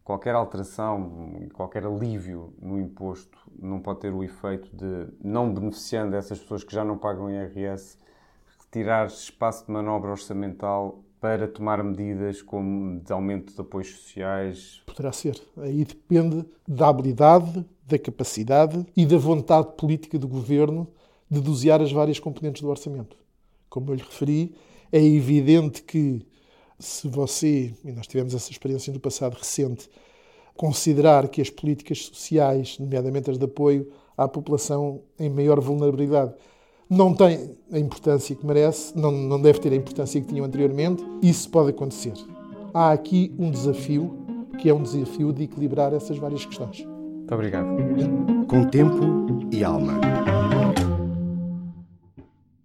qualquer 0.03 0.35
alteração, 0.35 1.49
qualquer 1.53 1.85
alívio 1.85 2.53
no 2.61 2.79
imposto 2.79 3.37
não 3.59 3.79
pode 3.79 4.01
ter 4.01 4.13
o 4.13 4.23
efeito 4.23 4.69
de, 4.75 5.07
não 5.23 5.53
beneficiando 5.53 6.15
essas 6.15 6.39
pessoas 6.39 6.63
que 6.63 6.73
já 6.73 6.83
não 6.83 6.97
pagam 6.97 7.29
IRS, 7.29 7.97
retirar 8.71 9.07
espaço 9.07 9.65
de 9.65 9.71
manobra 9.71 10.11
orçamental 10.11 11.03
para 11.19 11.47
tomar 11.47 11.83
medidas 11.83 12.41
como 12.41 12.99
de 13.01 13.11
aumento 13.11 13.53
de 13.53 13.59
apoios 13.59 13.89
sociais? 13.89 14.81
Poderá 14.85 15.11
ser. 15.11 15.41
Aí 15.57 15.83
depende 15.83 16.45
da 16.67 16.87
habilidade, 16.87 17.65
da 17.85 17.97
capacidade 17.97 18.85
e 18.95 19.05
da 19.05 19.17
vontade 19.17 19.73
política 19.75 20.19
do 20.19 20.27
governo 20.27 20.87
de 21.29 21.41
dosear 21.41 21.81
as 21.81 21.91
várias 21.91 22.19
componentes 22.19 22.61
do 22.61 22.69
orçamento. 22.69 23.17
Como 23.69 23.89
eu 23.89 23.95
lhe 23.95 24.03
referi, 24.03 24.55
é 24.91 25.03
evidente 25.03 25.81
que 25.81 26.25
se 26.77 27.07
você, 27.07 27.73
e 27.83 27.91
nós 27.91 28.07
tivemos 28.07 28.33
essa 28.33 28.51
experiência 28.51 28.93
no 28.93 28.99
passado 28.99 29.33
recente, 29.33 29.89
considerar 30.55 31.27
que 31.27 31.41
as 31.41 31.49
políticas 31.49 32.05
sociais, 32.05 32.77
nomeadamente 32.79 33.29
as 33.29 33.37
de 33.37 33.45
apoio 33.45 33.91
à 34.15 34.27
população 34.27 35.01
em 35.19 35.29
maior 35.29 35.59
vulnerabilidade, 35.59 36.33
não 36.89 37.13
têm 37.13 37.51
a 37.71 37.77
importância 37.77 38.35
que 38.35 38.45
merece, 38.45 38.97
não, 38.97 39.11
não 39.11 39.39
deve 39.39 39.59
ter 39.59 39.71
a 39.71 39.75
importância 39.75 40.19
que 40.19 40.27
tinham 40.27 40.45
anteriormente, 40.45 41.03
isso 41.21 41.49
pode 41.49 41.69
acontecer. 41.69 42.13
Há 42.73 42.91
aqui 42.91 43.33
um 43.37 43.51
desafio, 43.51 44.17
que 44.57 44.69
é 44.69 44.73
um 44.73 44.81
desafio 44.81 45.31
de 45.31 45.43
equilibrar 45.43 45.93
essas 45.93 46.17
várias 46.17 46.45
questões. 46.45 46.83
Muito 46.83 47.33
obrigado. 47.33 47.67
Com 48.47 48.63
tempo 48.65 49.47
e 49.51 49.63
alma. 49.63 49.99